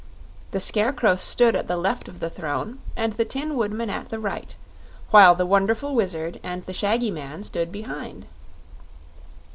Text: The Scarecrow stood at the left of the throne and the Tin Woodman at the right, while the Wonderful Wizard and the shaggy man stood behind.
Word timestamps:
The 0.49 0.59
Scarecrow 0.59 1.15
stood 1.15 1.55
at 1.55 1.67
the 1.67 1.77
left 1.77 2.07
of 2.07 2.19
the 2.19 2.29
throne 2.31 2.79
and 2.97 3.13
the 3.13 3.23
Tin 3.23 3.55
Woodman 3.55 3.91
at 3.91 4.09
the 4.09 4.17
right, 4.17 4.55
while 5.11 5.35
the 5.35 5.45
Wonderful 5.45 5.93
Wizard 5.93 6.39
and 6.41 6.65
the 6.65 6.73
shaggy 6.73 7.11
man 7.11 7.43
stood 7.43 7.71
behind. 7.71 8.25